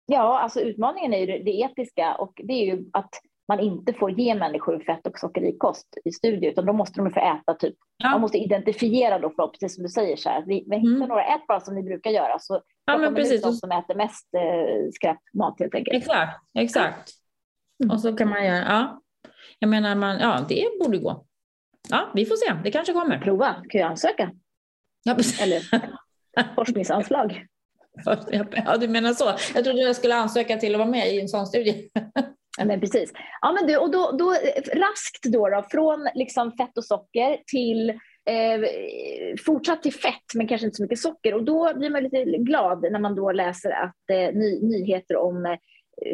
[0.06, 3.10] Ja, alltså utmaningen är ju det etiska och det är ju att
[3.48, 7.12] man inte får ge människor fett och sockerrik kost i studier, utan då måste de
[7.12, 8.10] få äta typ, ja.
[8.10, 11.10] man måste identifiera då, för, precis som du säger, så här, vi, vi hittar mm.
[11.10, 13.42] några, ät bara som ni brukar göra, så ja, men precis.
[13.42, 15.98] de som äter mest eh, skräpmat helt enkelt.
[15.98, 17.12] Exakt, exakt.
[17.84, 17.94] Mm.
[17.94, 19.02] Och så kan man göra, ja,
[19.60, 21.26] jag menar, man, ja, det borde gå.
[21.90, 23.20] Ja, vi får se, det kanske kommer.
[23.20, 24.32] Prova, kan jag ansöka?
[25.04, 25.62] Ja, Eller
[26.56, 27.46] forskningsanslag.
[28.66, 29.32] Ja, du menar så.
[29.56, 31.90] Jag trodde jag skulle ansöka till att vara med i en sån studie.
[32.58, 33.12] Ja, men precis.
[33.42, 34.32] Ja, men du, och då, då,
[34.74, 37.90] raskt då, då från liksom fett och socker till
[38.30, 38.60] eh,
[39.46, 41.34] fortsatt till fett, men kanske inte så mycket socker.
[41.34, 45.46] Och då blir man lite glad när man då läser att eh, ny, nyheter om
[45.46, 45.58] eh,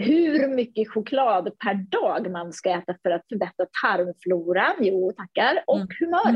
[0.01, 5.75] hur mycket choklad per dag man ska äta för att förbättra tarmfloran, jo tackar, och
[5.75, 5.87] mm.
[5.99, 6.35] humöret.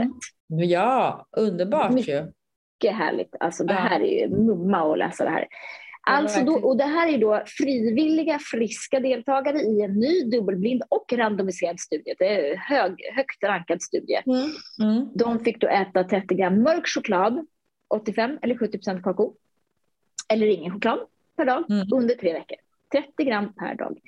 [0.54, 0.70] Mm.
[0.70, 2.32] Ja, underbart ju.
[2.76, 3.36] Mycket härligt.
[3.40, 5.48] Alltså det här är ju mumma att läsa det här.
[6.08, 11.14] Alltså då, och det här är då frivilliga, friska deltagare i en ny dubbelblind och
[11.14, 12.16] randomiserad studie.
[12.20, 14.22] Det är hög, högt rankad studie.
[14.26, 14.52] Mm.
[14.82, 15.10] Mm.
[15.16, 17.46] De fick då äta 30 gram mörk choklad,
[17.88, 19.36] 85 eller 70 procent kakao,
[20.30, 21.00] eller ingen choklad
[21.38, 21.88] per dag mm.
[21.94, 22.58] under tre veckor.
[22.92, 24.00] 30 gram per dag.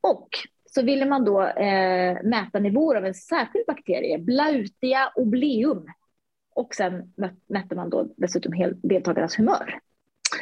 [0.00, 0.28] Och
[0.74, 5.86] så ville man då eh, mäta nivåer av en särskild bakterie, Blautia obleum.
[6.54, 7.12] Och sen
[7.46, 9.78] mätte man då dessutom deltagarnas humör.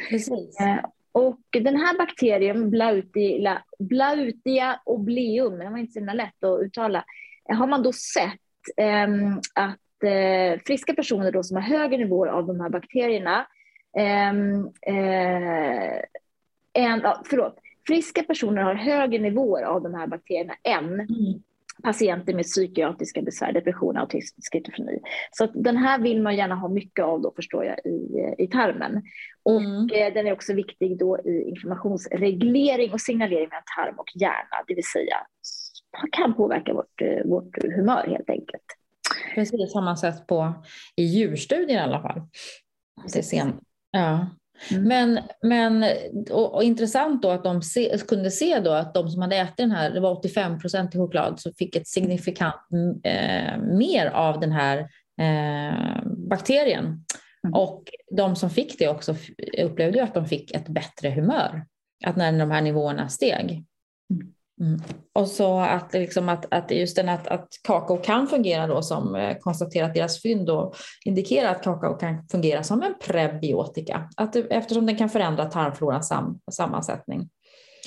[0.09, 0.59] Precis.
[0.59, 7.05] Eh, och den här bakterien, Blautia, Blautia obleum, den var inte så lätt att uttala,
[7.45, 9.07] har man då sett eh,
[9.55, 13.47] att eh, friska personer då som har högre nivåer av de här bakterierna
[13.97, 16.01] ehm, eh,
[16.73, 21.43] en, förlåt, friska personer har högre nivåer av de här bakterierna än mm.
[21.83, 24.99] Patienter med psykiatriska besvär, depression, autism, schizofreni.
[25.31, 29.01] Så den här vill man gärna ha mycket av då förstår jag i, i tarmen.
[29.43, 29.89] Och mm.
[29.93, 34.75] Eh, den är också viktig då i informationsreglering och signalering mellan tarm och hjärna, det
[34.75, 35.17] vill säga
[36.11, 38.63] kan påverka vårt, eh, vårt humör helt enkelt.
[39.35, 40.53] Precis, har man sett på
[40.95, 42.21] i djurstudier i alla fall.
[43.13, 43.59] Det sen,
[43.91, 44.27] ja.
[44.71, 44.83] Mm.
[44.83, 45.85] Men, men
[46.29, 49.57] och, och, intressant då att de se, kunde se då att de som hade ätit
[49.57, 52.55] den här, det var 85 procent i choklad, så fick ett signifikant
[53.03, 54.77] eh, mer av den här
[55.21, 57.05] eh, bakterien.
[57.43, 57.53] Mm.
[57.53, 59.15] Och de som fick det också
[59.57, 61.65] upplevde ju att de fick ett bättre humör,
[62.05, 63.63] att när de här nivåerna steg.
[64.13, 64.33] Mm.
[64.61, 64.79] Mm.
[65.13, 69.15] Och så att, liksom att, att just den att, att kakao kan fungera då som
[69.15, 70.73] eh, konstaterat deras fynd då
[71.05, 76.39] indikerar att kakao kan fungera som en prebiotika att, eftersom den kan förändra tarmflorans sam,
[76.51, 77.29] sammansättning.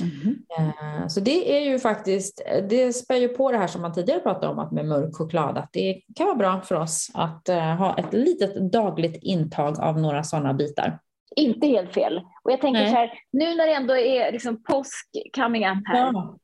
[0.00, 0.36] Mm.
[0.58, 4.20] Eh, så det är ju faktiskt, det spär ju på det här som man tidigare
[4.20, 7.56] pratade om att med mörk choklad, att det kan vara bra för oss att uh,
[7.56, 10.98] ha ett litet dagligt intag av några sådana bitar.
[11.36, 12.20] Inte helt fel.
[12.44, 12.90] Och jag tänker Nej.
[12.90, 16.38] så här, nu när det ändå är liksom påsk coming up här, ja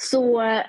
[0.00, 0.62] så eh,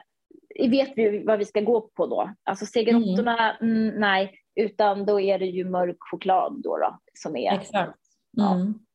[0.70, 2.34] vet vi vad vi ska gå på då.
[2.44, 3.78] Alltså segerottorna, mm.
[3.78, 7.74] mm, nej, utan då är det ju mörk choklad då, då som är Exakt.
[7.76, 7.94] Mm.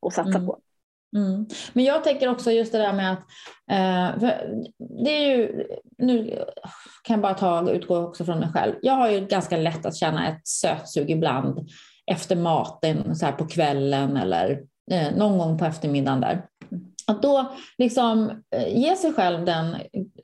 [0.00, 0.46] Ja, att satsa mm.
[0.46, 0.58] på.
[1.16, 1.46] Mm.
[1.72, 3.18] Men jag tänker också just det där med att
[3.70, 4.30] eh,
[5.04, 5.66] det är ju,
[5.98, 6.44] nu
[7.02, 8.74] kan jag bara ta, utgå också från mig själv.
[8.82, 11.68] Jag har ju ganska lätt att känna ett sötsug ibland
[12.06, 16.46] efter maten så här på kvällen eller eh, någon gång på eftermiddagen där.
[17.06, 19.76] Att då liksom eh, ge sig själv den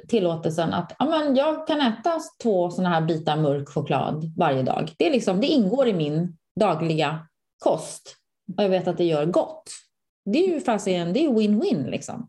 [0.09, 4.93] tillåtelsen att ja, men jag kan äta två sådana här bitar mörk choklad varje dag.
[4.99, 7.27] Det, är liksom, det ingår i min dagliga
[7.65, 8.17] kost
[8.57, 9.71] och jag vet att det gör gott.
[10.25, 12.29] Det är ju fasiken, det är win-win liksom.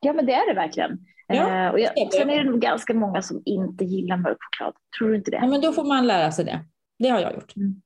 [0.00, 0.98] Ja men det är det verkligen.
[1.26, 4.74] Ja, eh, och jag, sen är det nog ganska många som inte gillar mörk choklad.
[4.98, 5.36] Tror du inte det?
[5.36, 6.64] Ja, men då får man lära sig det.
[6.98, 7.56] Det har jag gjort.
[7.56, 7.82] Mm.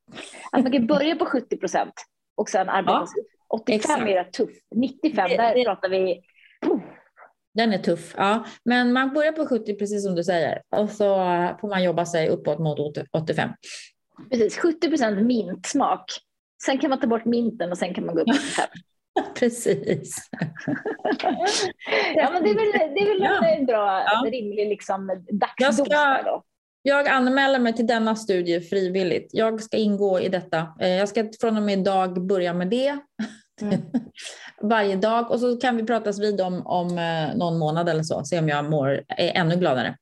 [0.53, 1.95] Att man kan börja på 70 procent
[2.37, 4.03] och sen arbeta ja, sig 85 exakt.
[4.03, 4.51] är rätt tuff.
[4.75, 6.21] 95, det, där det, pratar vi...
[7.55, 8.45] Den är tuff, ja.
[8.65, 11.15] Men man börjar på 70 precis som du säger och så
[11.61, 12.79] får man jobba sig uppåt mot
[13.13, 13.51] 85.
[14.31, 16.05] Precis, 70 procent mintsmak.
[16.65, 18.69] Sen kan man ta bort minten och sen kan man gå upp till 85.
[19.35, 20.17] Precis.
[22.15, 23.47] ja, men det är väl, det är väl ja.
[23.47, 24.31] en bra, ja.
[24.31, 25.87] rimlig liksom, dagsdos.
[25.91, 26.43] Jag,
[26.83, 29.31] jag anmäler mig till denna studie frivilligt.
[29.33, 30.67] Jag ska ingå i detta.
[30.81, 32.99] Eh, jag ska från och med idag börja med det.
[33.63, 33.81] Mm.
[34.63, 38.25] Varje dag och så kan vi pratas vid om, om eh, någon månad eller så,
[38.25, 39.97] se om jag mår, är ännu gladare.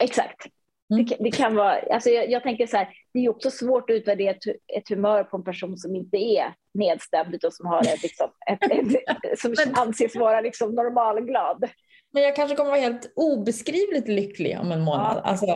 [0.00, 0.46] Exakt.
[0.92, 1.04] Mm.
[1.04, 3.94] Det, det, kan vara, alltså jag, jag, tänker så här, det är också svårt att
[3.94, 8.02] utvärdera ett, ett, humör på en person som inte är nedstämd utan som, har ett,
[8.02, 11.68] liksom, ett, ett, som anses vara liksom normalglad.
[12.14, 15.16] Men jag kanske kommer vara helt obeskrivligt lycklig om en månad.
[15.16, 15.46] Ja, alltså,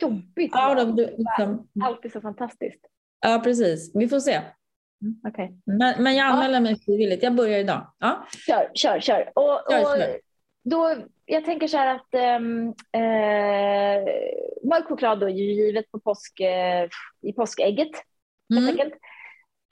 [0.00, 0.50] jobbigt.
[0.54, 2.86] Ja, de, liksom, Alltid så fantastiskt.
[3.20, 3.90] Ja, precis.
[3.94, 4.32] Vi får se.
[4.32, 5.48] Mm, okay.
[5.64, 6.60] men, men jag anmäler ja.
[6.60, 7.22] mig frivilligt.
[7.22, 7.92] Jag börjar idag.
[7.98, 8.26] Ja.
[8.46, 9.32] Kör, kör, kör.
[9.34, 10.20] Och, kör, och kör.
[10.64, 12.40] Då, jag tänker så här att äh,
[14.68, 16.88] mörk choklad då är ju givet på påsk, äh,
[17.22, 17.90] i påskägget.
[18.52, 18.64] Mm.
[18.64, 18.94] Helt enkelt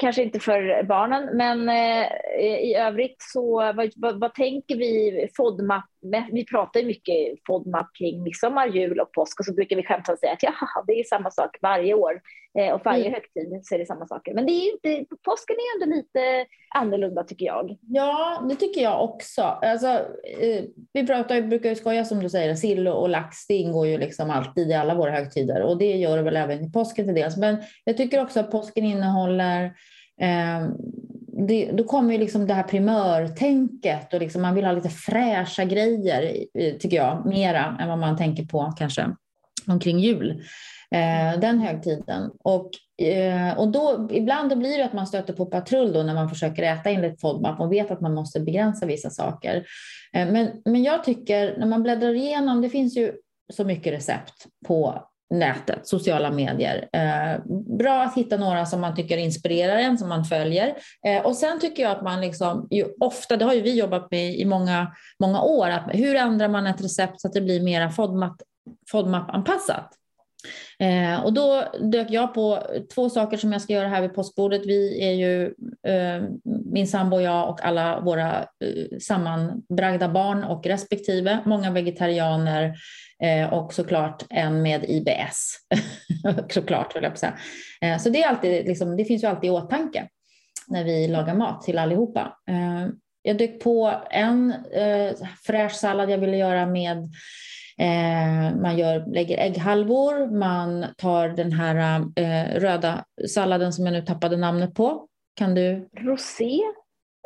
[0.01, 2.07] kanske inte för barnen, men eh,
[2.41, 5.85] i övrigt så vad, vad, vad, tänker vi FODMAP?
[6.33, 10.13] Vi pratar ju mycket FODMAP kring midsommar, jul och påsk och så brukar vi skämta
[10.13, 10.53] och säga att ja,
[10.87, 12.21] det är samma sak varje år
[12.59, 13.13] eh, och varje mm.
[13.13, 14.35] högtid så är det samma saker.
[14.35, 17.77] Men det är inte, påsken är ändå lite annorlunda tycker jag.
[17.81, 19.43] Ja, det tycker jag också.
[19.43, 19.89] Alltså,
[20.41, 23.99] eh, vi pratar, brukar ju skoja som du säger, sill och lax, det ingår ju
[23.99, 27.15] liksom alltid i alla våra högtider och det gör det väl även i påsken till
[27.15, 27.37] dels.
[27.37, 29.73] Men jag tycker också att påsken innehåller
[30.21, 30.69] Eh,
[31.47, 35.65] det, då kommer ju liksom det här primörtänket och liksom man vill ha lite fräscha
[35.65, 36.45] grejer,
[36.79, 39.07] tycker jag, mera än vad man tänker på kanske
[39.67, 40.43] omkring jul,
[40.91, 42.31] eh, den högtiden.
[42.45, 42.71] Och,
[43.07, 46.29] eh, och då, ibland då blir det att man stöter på patrull då när man
[46.29, 49.57] försöker äta enligt FODMAP och vet att man måste begränsa vissa saker.
[50.13, 53.13] Eh, men, men jag tycker, när man bläddrar igenom, det finns ju
[53.53, 56.89] så mycket recept på nätet, sociala medier.
[56.93, 57.41] Eh,
[57.79, 60.75] bra att hitta några som man tycker inspirerar en, som man följer.
[61.07, 64.11] Eh, och sen tycker jag att man liksom, ju ofta, det har ju vi jobbat
[64.11, 67.61] med i många, många år, att hur ändrar man ett recept så att det blir
[67.61, 67.91] mera
[68.91, 69.97] FODMAP-anpassat?
[70.79, 72.63] Eh, och då dök jag på
[72.95, 74.67] två saker som jag ska göra här vid postbordet.
[74.67, 75.45] Vi är ju,
[75.87, 76.23] eh,
[76.73, 82.75] min sambo och jag och alla våra eh, sammanbragda barn och respektive, många vegetarianer
[83.23, 85.57] Eh, och såklart en med IBS.
[86.51, 87.39] såklart, höll jag på att säga.
[87.81, 90.09] Eh, så det, är alltid, liksom, det finns ju alltid i åtanke
[90.69, 92.39] när vi lagar mat till allihopa.
[92.49, 92.89] Eh,
[93.23, 95.13] jag dök på en eh,
[95.47, 96.97] fräsch sallad jag ville göra med
[97.79, 104.03] eh, man gör, lägger ägghalvor, man tar den här eh, röda salladen som jag nu
[104.03, 105.07] tappade namnet på.
[105.35, 105.89] Kan du?
[105.97, 106.61] Rosé?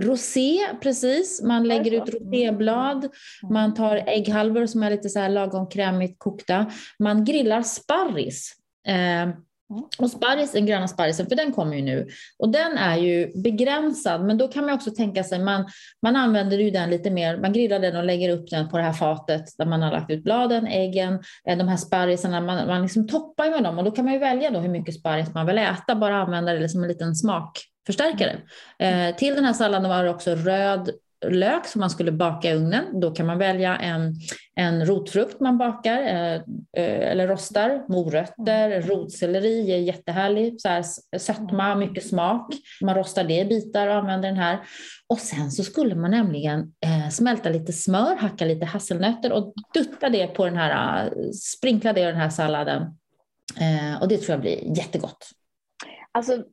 [0.03, 1.43] Rosé, precis.
[1.43, 3.11] Man lägger ut roséblad, mm.
[3.51, 6.67] man tar ägghalvor som är lite så här lagom krämigt kokta.
[6.99, 8.53] Man grillar sparris.
[8.89, 9.29] Eh,
[9.99, 12.09] och sparris, den gröna sparrisen, för den kommer ju nu.
[12.39, 15.67] Och den är ju begränsad, men då kan man också tänka sig, man,
[16.03, 18.83] man använder ju den lite mer, man grillar den och lägger upp den på det
[18.83, 21.15] här fatet där man har lagt ut bladen, äggen,
[21.49, 24.21] eh, de här sparrisarna, man, man liksom toppar med dem och då kan man ju
[24.21, 27.15] välja då hur mycket sparris man vill äta, bara använda det som en liten
[27.85, 28.41] smakförstärkare.
[28.79, 30.91] Eh, till den här salladen var det också röd
[31.29, 33.01] lök som man skulle baka i ugnen.
[33.01, 34.15] Då kan man välja en,
[34.55, 36.35] en rotfrukt man bakar eh,
[36.77, 37.85] eh eller rostar.
[37.89, 38.89] Morötter, mm.
[38.89, 40.61] rotselleri är jättehärlig.
[40.61, 40.85] Så här,
[41.19, 41.79] sötma, mm.
[41.79, 42.55] mycket smak.
[42.81, 44.59] Man rostar det i bitar och använder den här.
[45.07, 50.09] Och sen så skulle man nämligen eh, smälta lite smör, hacka lite hasselnötter och dutta
[50.09, 52.83] det på den här, sprinkla det i den här salladen.
[53.61, 55.31] Eh, och det tror jag blir jättegott.
[56.13, 56.45] Alltså,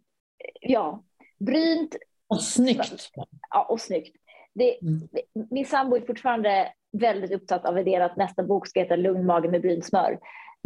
[0.62, 1.04] ja,
[1.46, 1.96] brynt.
[2.28, 3.10] Och snyggt.
[3.50, 4.16] Ja, och snyggt.
[4.54, 5.08] Det, mm.
[5.50, 9.50] Min sambo är fortfarande väldigt upptatt av idén att nästa bok ska heta Lugn mage
[9.50, 10.20] med brynsmör.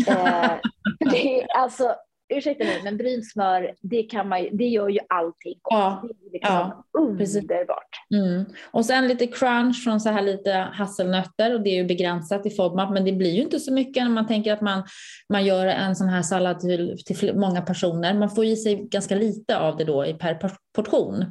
[0.08, 0.52] eh,
[1.12, 1.96] det är, alltså,
[2.30, 5.60] ursäkta mig, men brynsmör, det, kan man, det gör ju allting.
[5.64, 7.90] Ja, liksom ja, underbart.
[8.14, 8.46] Mm.
[8.72, 12.50] Och sen lite crunch från så här lite hasselnötter och det är ju begränsat i
[12.50, 14.84] FODMAP men det blir ju inte så mycket när man tänker att man,
[15.30, 18.14] man gör en sån här sallad till, till många personer.
[18.14, 21.26] Man får i sig ganska lite av det då per portion.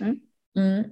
[0.00, 0.20] Mm.
[0.56, 0.84] Mm.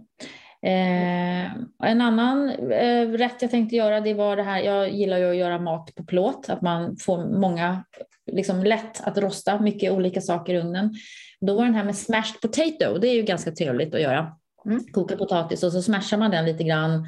[0.67, 1.51] Eh,
[1.83, 5.37] en annan eh, rätt jag tänkte göra det var det här, jag gillar ju att
[5.37, 7.85] göra mat på plåt, att man får många,
[8.33, 10.95] liksom lätt att rosta mycket olika saker i ugnen.
[11.41, 14.33] Då var den här med smashed potato, det är ju ganska trevligt att göra.
[14.67, 14.85] Mm.
[14.93, 17.07] Koka potatis och så smashar man den lite grann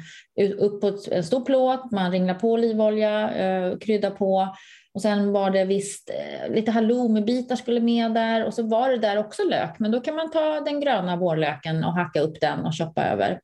[0.57, 4.55] upp på en stor plåt, man ringlar på olivolja, eh, kryddar på
[4.93, 8.97] och sen var det visst eh, lite halloumibitar skulle med där och så var det
[8.97, 12.65] där också lök, men då kan man ta den gröna vårlöken och hacka upp den
[12.65, 13.39] och choppa över.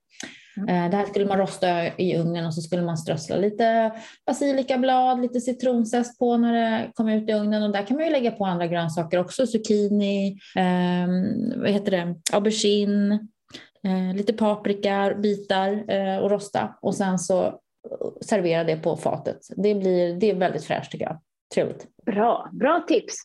[0.58, 0.70] Mm.
[0.70, 3.92] Eh, det här skulle man rosta i ugnen och så skulle man strössla lite
[4.28, 8.12] basilikablad, lite citronzest på när det kom ut i ugnen och där kan man ju
[8.12, 11.08] lägga på andra grönsaker också, zucchini, eh,
[11.56, 13.12] vad heter det, aubergine,
[13.84, 17.60] eh, lite paprika, bitar eh, och rosta och sen så
[18.22, 19.40] servera det på fatet.
[19.56, 21.20] Det, blir, det är väldigt fräscht tycker jag.
[21.56, 21.88] Trevligt.
[22.06, 23.16] Bra, bra tips.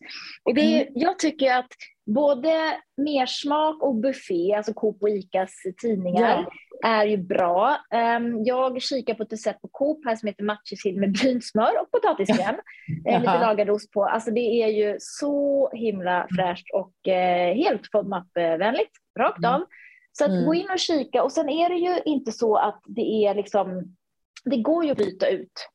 [0.44, 0.92] Och det är, mm.
[0.96, 1.68] Jag tycker att
[2.06, 5.50] både Mersmak och Buffé, alltså Coop och Icas
[5.82, 6.46] tidningar,
[6.80, 6.88] ja.
[6.88, 7.76] är ju bra.
[8.16, 11.90] Um, jag kikar på ett recept på Coop här som heter matjessill med brynsmör och
[11.90, 12.54] potatiskräm.
[13.06, 14.04] eh, lite lagad ost på.
[14.04, 16.28] Alltså det är ju så himla mm.
[16.36, 19.54] fräscht och eh, helt FODMAP-vänligt, rakt mm.
[19.54, 19.66] av.
[20.12, 20.46] Så att mm.
[20.46, 23.96] gå in och kika och sen är det ju inte så att det är liksom,
[24.44, 25.68] det går ju att byta ut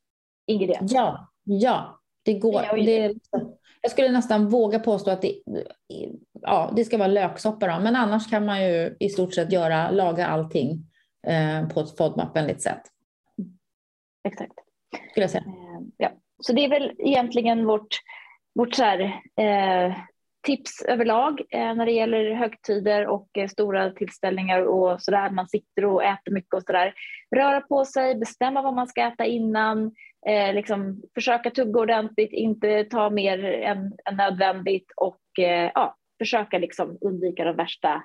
[0.46, 0.96] ingredienser.
[0.96, 2.00] Ja, ja.
[2.26, 2.76] Det går.
[2.76, 3.14] Det,
[3.80, 5.42] jag skulle nästan våga påstå att det,
[6.42, 9.90] ja, det ska vara löksoppa då, men annars kan man ju i stort sett göra,
[9.90, 10.84] laga allting
[11.26, 12.82] eh, på ett FODMAP-vänligt sätt.
[14.28, 14.52] Exakt.
[15.10, 15.44] Skulle jag säga.
[15.46, 16.10] Eh, ja.
[16.42, 17.96] Så det är väl egentligen vårt,
[18.54, 19.00] vårt så här,
[19.36, 19.96] eh,
[20.46, 25.30] tips överlag eh, när det gäller högtider och eh, stora tillställningar och sådär.
[25.30, 26.94] Man sitter och äter mycket och sådär.
[27.36, 29.92] Röra på sig, bestämma vad man ska äta innan,
[30.26, 36.58] eh, liksom försöka tugga ordentligt, inte ta mer än, än nödvändigt och eh, ja, försöka
[36.58, 38.02] liksom undvika de värsta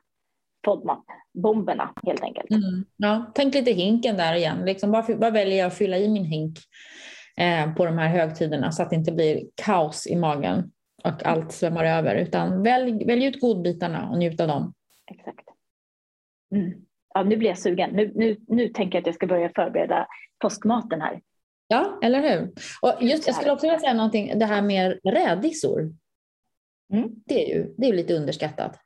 [0.65, 2.51] FODMAP-bomberna helt enkelt.
[2.51, 4.65] Mm, ja, tänk lite hinken där igen.
[4.65, 6.57] Liksom, vad, vad väljer jag att fylla i min hink
[7.37, 10.71] eh, på de här högtiderna så att det inte blir kaos i magen
[11.03, 14.73] och allt svämmar över, utan välj, välj ut godbitarna och njut av dem.
[15.11, 15.49] Exakt.
[16.55, 16.73] Mm.
[17.13, 17.89] Ja, nu blir jag sugen.
[17.89, 20.07] Nu, nu, nu tänker jag att jag ska börja förbereda
[20.39, 21.21] påskmaten här.
[21.67, 22.51] Ja, eller hur?
[22.81, 25.93] Och just, jag skulle också vilja säga någonting, det här med rädisor.
[26.93, 27.09] Mm.
[27.25, 28.79] Det är ju det är lite underskattat.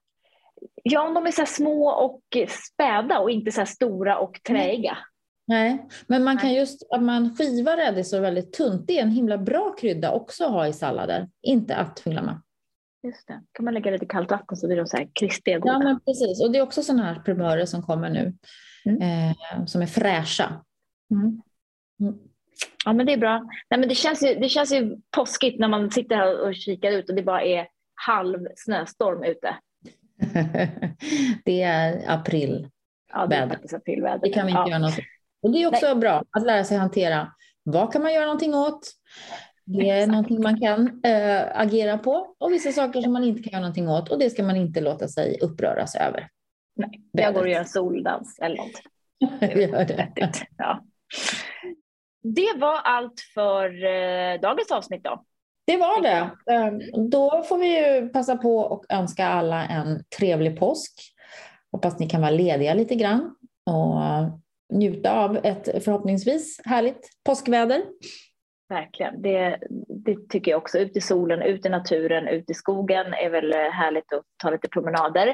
[0.83, 4.97] Ja, om de är så små och späda och inte så stora och träiga.
[5.47, 9.37] Nej, men man kan just, att man skivar rädisor väldigt tunt, det är en himla
[9.37, 12.41] bra krydda också att ha i sallader, inte att glömma.
[13.03, 15.73] Just det, kan man lägga lite kallt vatten så blir de så här krispiga goda.
[15.73, 16.41] Ja, men precis.
[16.41, 18.33] Och det är också sådana här primörer som kommer nu,
[18.85, 19.01] mm.
[19.01, 20.65] eh, som är fräscha.
[21.11, 21.41] Mm.
[21.99, 22.15] Mm.
[22.85, 23.39] Ja, men det är bra.
[23.69, 26.91] Nej, men det, känns ju, det känns ju påskigt när man sitter här och kikar
[26.91, 29.55] ut och det bara är halv snöstorm ute.
[31.45, 32.69] det är april.
[33.13, 34.19] Ja, det är faktiskt aprilväder.
[34.21, 34.69] Det kan vi inte ja.
[34.69, 34.99] göra något
[35.45, 35.95] Och det är också Nej.
[35.95, 37.31] bra att lära sig hantera.
[37.63, 38.91] Vad kan man göra någonting åt?
[39.65, 40.11] Det är Exakt.
[40.11, 43.89] någonting man kan äh, agera på och vissa saker som man inte kan göra någonting
[43.89, 46.29] åt och det ska man inte låta sig uppröras över.
[46.75, 48.71] Nej, jag går och gör en soldans eller något.
[49.41, 50.13] Gör det.
[50.57, 50.83] Ja.
[52.23, 55.23] Det var allt för eh, dagens avsnitt då.
[55.67, 56.29] Det var det.
[56.51, 60.93] Ehm, då får vi ju passa på och önska alla en trevlig påsk.
[61.71, 64.01] Hoppas ni kan vara lediga lite grann och
[64.73, 67.83] njuta av ett förhoppningsvis härligt påskväder.
[68.69, 69.59] Verkligen, det,
[70.05, 70.79] det tycker jag också.
[70.79, 74.49] Ut i solen, ut i naturen, ut i skogen är väl eh, härligt att ta
[74.49, 75.27] lite promenader.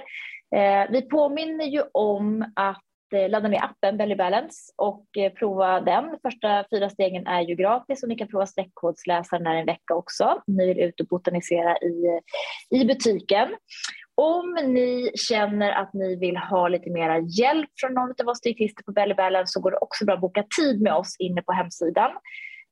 [0.55, 2.81] Eh, vi påminner ju om att
[3.13, 6.17] Eh, ladda ner appen Belly Balance och eh, prova den.
[6.21, 10.23] Första fyra stegen är ju gratis och ni kan prova streckkodsläsaren där en vecka också
[10.47, 13.49] om ni vill ut och botanisera i, eh, i butiken.
[14.21, 18.83] Om ni känner att ni vill ha lite mera hjälp från någon av oss dietister
[18.83, 21.51] på Belly Balance så går det också bra att boka tid med oss inne på
[21.51, 22.11] hemsidan.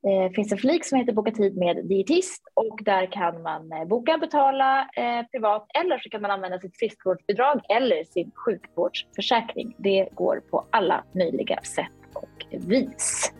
[0.02, 3.72] Det eh, finns en flik som heter Boka tid med dietist och där kan man
[3.72, 9.74] eh, boka, betala eh, privat eller så kan man använda sitt friskvårdsbidrag eller sin sjukvårdsförsäkring.
[9.78, 13.32] Det går på alla möjliga sätt och vis.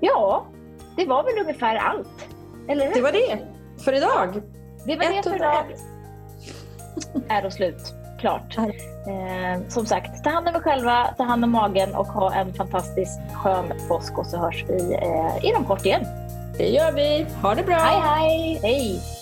[0.00, 0.46] Ja,
[0.96, 2.28] det var väl ungefär allt.
[2.68, 3.38] Eller Det var det
[3.84, 4.42] för idag.
[4.86, 5.97] Det var det för idag.
[7.28, 8.58] Är och slut klart.
[8.58, 12.54] Eh, som sagt, ta hand om er själva, ta hand om magen och ha en
[12.54, 16.06] fantastiskt skön påsk och så hörs vi eh, inom kort igen.
[16.58, 17.26] Det gör vi.
[17.42, 17.76] Ha det bra.
[17.76, 18.60] Hej, hej.
[18.62, 19.17] Hej.